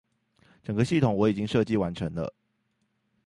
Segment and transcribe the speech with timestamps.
[0.63, 2.33] 整個系統我已經設計完成了